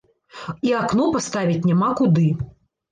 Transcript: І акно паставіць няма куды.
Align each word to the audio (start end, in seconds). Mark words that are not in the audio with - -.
І 0.69 0.73
акно 0.79 1.05
паставіць 1.19 1.63
няма 1.69 1.95
куды. 2.03 2.29